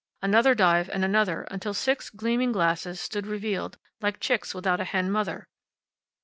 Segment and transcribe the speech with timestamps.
[0.23, 5.11] Another dive, and another, until six gleaming glasses stood revealed, like chicks without a hen
[5.11, 5.47] mother.